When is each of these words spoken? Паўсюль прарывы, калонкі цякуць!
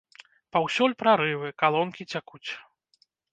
Паўсюль 0.55 0.95
прарывы, 1.03 1.47
калонкі 1.65 2.09
цякуць! 2.15 2.49